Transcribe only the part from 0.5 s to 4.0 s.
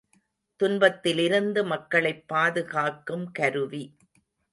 துன்பத்திலிருந்து மக்களைப் பாதுகாக்கும் கருவி.